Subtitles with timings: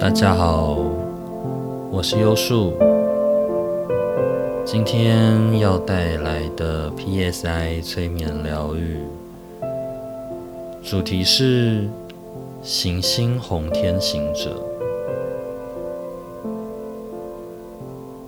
[0.00, 0.76] 大家好，
[1.90, 2.72] 我是优树。
[4.64, 9.02] 今天要带来的 PSI 催眠疗愈
[10.84, 11.88] 主题是
[12.62, 14.62] 行星红天行者。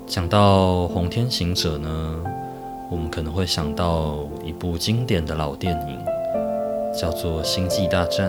[0.09, 2.17] 讲到红天行者呢，
[2.91, 5.99] 我们可能会想到一部经典的老电影，
[7.01, 8.29] 叫做《星际大战》。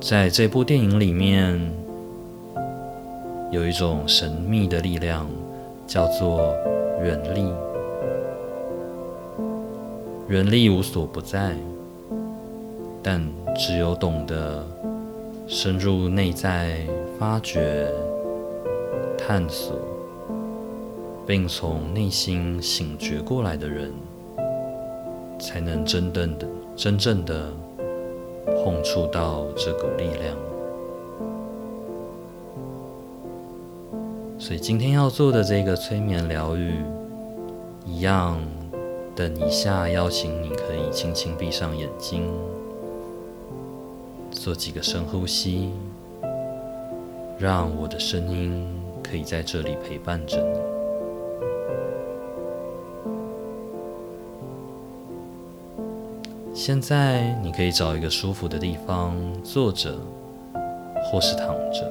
[0.00, 1.60] 在这部电影里面，
[3.50, 5.28] 有一种神秘的力量，
[5.86, 6.54] 叫做
[7.02, 7.52] 原力。
[10.26, 11.54] 原力无所不在，
[13.02, 13.22] 但
[13.54, 14.66] 只有懂得
[15.46, 16.78] 深入内在
[17.18, 17.86] 发掘、
[19.18, 19.76] 探索，
[21.26, 23.92] 并从内心醒觉过来的人，
[25.38, 27.52] 才能真正的、真正的。
[28.62, 30.36] 碰触到这股力量，
[34.38, 36.74] 所以今天要做的这个催眠疗愈，
[37.86, 38.38] 一样，
[39.16, 42.30] 等一下邀请你可以轻轻闭上眼睛，
[44.30, 45.70] 做几个深呼吸，
[47.38, 48.66] 让我的声音
[49.02, 50.79] 可以在这里陪伴着你。
[56.62, 59.94] 现在你可以找一个舒服的地方坐着，
[61.02, 61.90] 或是躺着，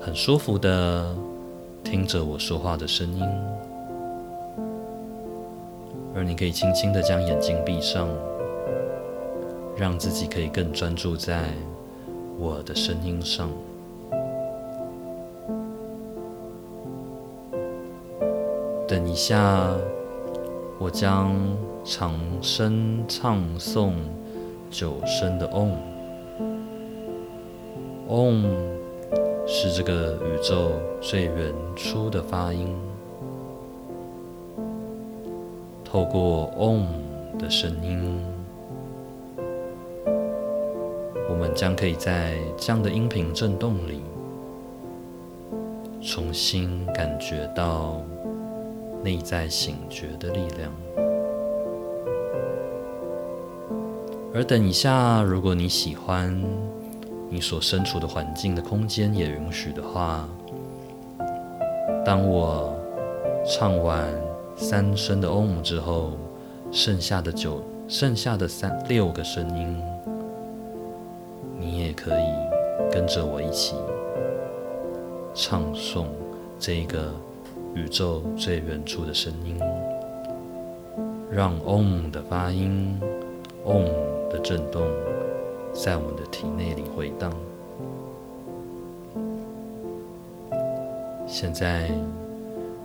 [0.00, 1.14] 很舒服的
[1.84, 3.22] 听着我说话的声音，
[6.14, 8.08] 而你可以轻轻的将眼睛闭上，
[9.76, 11.42] 让自己可以更专注在
[12.38, 13.50] 我的声音上。
[18.88, 19.76] 等一下。
[20.78, 21.34] 我将
[21.84, 23.92] 长声唱诵
[24.70, 25.72] 九声的 Om。
[28.06, 28.44] Om
[29.46, 32.76] 是这个宇宙最原初的发音。
[35.82, 36.84] 透过 Om
[37.38, 38.20] 的声音，
[41.30, 44.02] 我们将可以在这样的音频震动里，
[46.02, 48.02] 重新感觉到。
[49.06, 50.72] 内在醒觉的力量。
[54.34, 56.36] 而等一下，如果你喜欢，
[57.28, 60.28] 你所身处的环境的空间也允许的话，
[62.04, 62.74] 当我
[63.46, 64.12] 唱完
[64.56, 66.10] 三声的 Om 之后，
[66.72, 69.80] 剩下的九，剩下的三六个声音，
[71.60, 73.76] 你也可以跟着我一起
[75.32, 76.06] 唱诵
[76.58, 77.14] 这个。
[77.76, 79.54] 宇宙最远处的声音，
[81.30, 82.98] 让 Om 的发音、
[83.66, 83.84] Om
[84.30, 84.82] 的震动，
[85.74, 87.30] 在我们的体内里回荡。
[91.26, 91.90] 现在，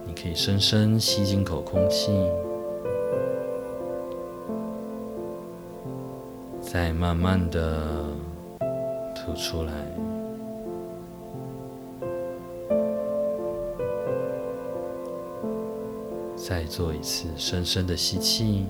[0.06, 2.12] 你可以深深吸进口空气，
[6.60, 7.80] 再慢慢的
[9.16, 9.72] 吐出来。
[16.52, 18.66] 再做一次深深的吸气，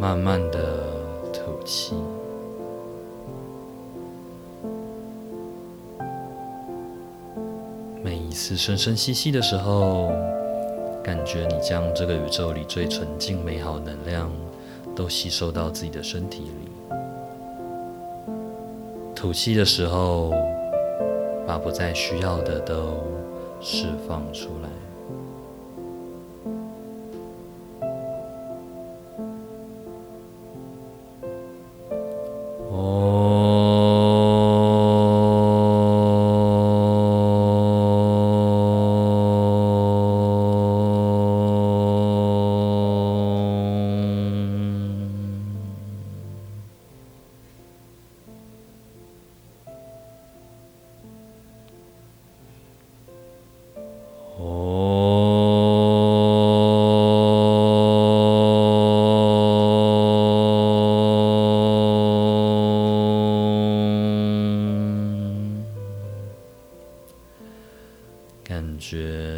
[0.00, 0.86] 慢慢的
[1.30, 1.94] 吐气。
[8.02, 10.10] 每一次深深吸气的时候，
[11.04, 14.30] 感觉你将这个宇宙里最纯净美好能量
[14.96, 16.70] 都吸收到自己的身体里。
[19.14, 20.32] 吐气的时候，
[21.48, 23.02] 把不再需要的都
[23.58, 24.77] 释放出来。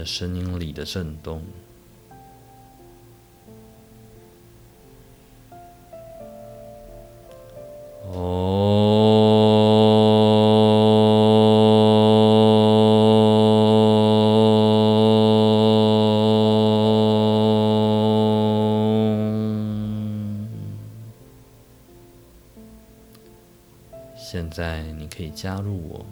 [0.05, 1.43] 声音里的震动。
[8.12, 8.81] 哦。
[24.17, 26.06] 现在你可以加入我。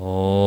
[0.00, 0.38] Oh.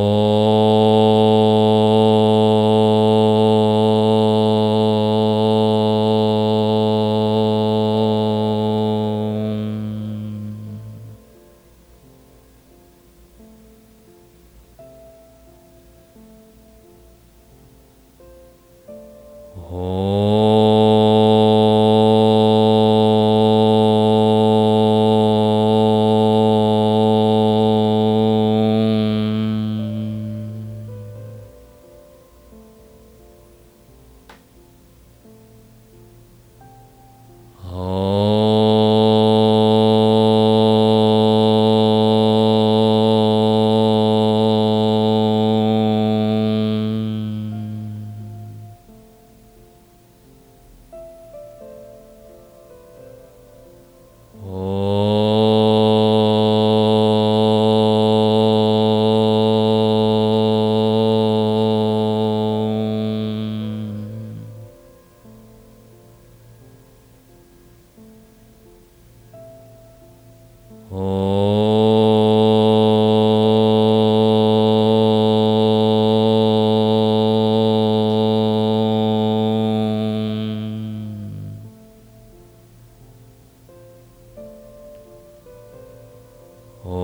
[86.94, 86.98] 哦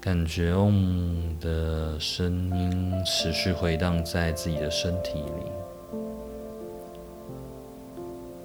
[0.00, 5.44] 感觉嗡的声音持续回荡在自己的身体里，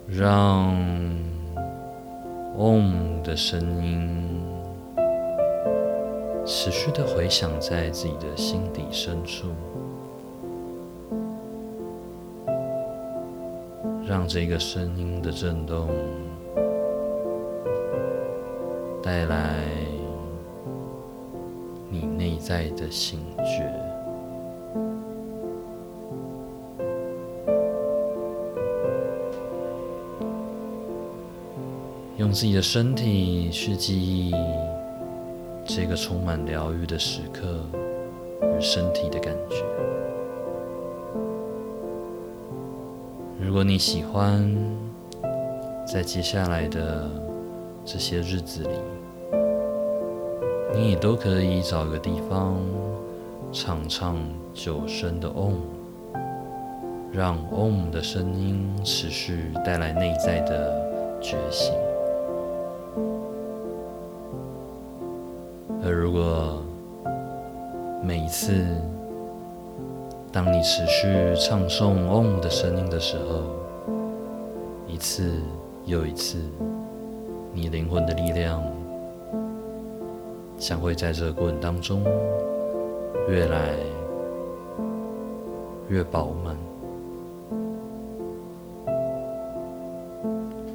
[0.08, 0.76] 让
[2.58, 4.24] 嗡的声音
[6.48, 9.50] 持续的回响在自己的心底深处，
[14.08, 15.90] 让这个声音的震动
[19.04, 19.66] 带来。
[21.90, 23.74] 你内在的醒觉，
[32.18, 34.34] 用自己的身体去记忆
[35.77, 37.62] 这个充满疗愈的时刻
[38.41, 39.63] 与身体的感觉。
[43.39, 44.44] 如果你喜欢，
[45.85, 47.07] 在接下来的
[47.85, 48.69] 这些日子里。
[50.74, 52.57] 你也都可以找个地方
[53.51, 54.18] 唱唱
[54.56, 55.59] 九声的 Om，
[57.12, 61.71] 让 Om 的声音持续带来内在的觉醒。
[65.88, 66.62] 而如果
[68.04, 68.66] 每一次
[70.34, 71.07] 当你持续
[71.39, 73.44] 唱诵 Om 的声音的时候，
[74.86, 75.39] 一次
[75.86, 76.39] 又一次，
[77.54, 78.62] 你灵魂的力量。
[80.57, 82.04] 将会在这个过程当中
[83.30, 83.75] 越来
[85.88, 86.57] 越饱满。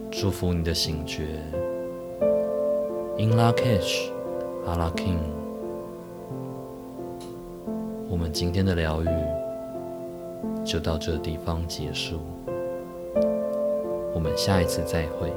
[0.08, 1.24] 祝福你的醒觉
[3.18, 4.12] ，In Lak'ech
[4.66, 5.18] 阿拉 King，。
[8.08, 9.08] 我们今天的疗愈
[10.64, 12.20] 就到这地方结束，
[14.14, 15.32] 我们下一次再会。